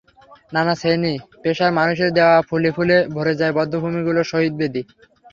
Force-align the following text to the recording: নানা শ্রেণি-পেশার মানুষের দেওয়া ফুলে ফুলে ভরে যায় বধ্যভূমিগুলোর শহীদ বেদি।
নানা 0.53 0.73
শ্রেণি-পেশার 0.75 1.71
মানুষের 1.79 2.09
দেওয়া 2.17 2.37
ফুলে 2.49 2.69
ফুলে 2.71 2.97
ভরে 3.15 3.33
যায় 3.39 3.53
বধ্যভূমিগুলোর 3.57 4.29
শহীদ 4.31 4.53
বেদি। 4.59 4.81